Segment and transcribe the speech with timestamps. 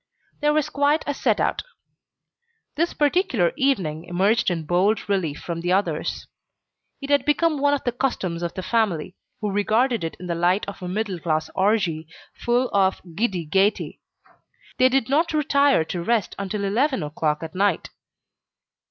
[0.39, 1.61] There was quite a set out.
[2.73, 6.25] This particular evening emerged in bold relief from the others.
[7.01, 10.33] It had become one of the customs of the family, who regarded it in the
[10.33, 14.01] light of a middle class orgie full of giddy gaiety.
[14.79, 17.89] They did not retire to rest until eleven o'clock at night.